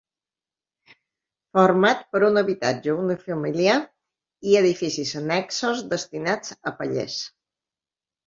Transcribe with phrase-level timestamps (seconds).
[1.57, 3.75] Format per un habitatge unifamiliar
[4.53, 7.19] i edificis annexos destinats a pallers.